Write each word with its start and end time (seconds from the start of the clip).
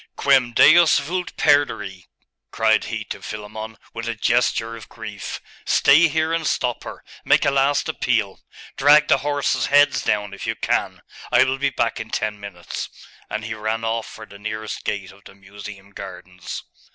'Quem 0.15 0.51
Deus 0.51 0.97
vult 0.97 1.37
perdere!' 1.37 2.05
cried 2.51 2.85
he 2.85 3.03
to 3.03 3.21
Philammon, 3.21 3.77
with 3.93 4.07
a 4.09 4.15
gesture 4.15 4.75
of 4.75 4.89
grief. 4.89 5.39
'Stay 5.63 6.07
here 6.07 6.33
and 6.33 6.47
stop 6.47 6.83
her! 6.83 7.03
make 7.23 7.45
a 7.45 7.51
last 7.51 7.87
appeal! 7.87 8.39
Drag 8.77 9.07
the 9.09 9.19
horses' 9.19 9.67
heads 9.67 10.01
down, 10.03 10.33
if 10.33 10.47
you 10.47 10.55
can! 10.55 11.03
I 11.31 11.43
will 11.43 11.59
be 11.59 11.69
back 11.69 11.99
in 11.99 12.09
ten 12.09 12.39
minutes.' 12.39 12.89
And 13.29 13.45
he 13.45 13.53
ran 13.53 13.83
off 13.83 14.07
for 14.07 14.25
the 14.25 14.39
nearest 14.39 14.83
gate 14.83 15.11
of 15.11 15.25
the 15.25 15.35
Museum 15.35 15.91
gardens. 15.91 16.63